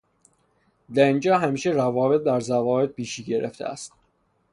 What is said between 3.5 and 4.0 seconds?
است